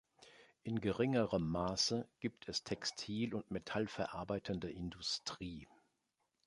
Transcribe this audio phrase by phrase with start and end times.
[0.63, 5.67] In geringerem Maße gibt es Textil- und metallverarbeitende Industrie.